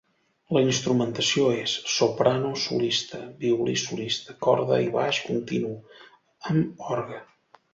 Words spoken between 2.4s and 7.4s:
solista, violí solista, corda i baix continu, amb orgue.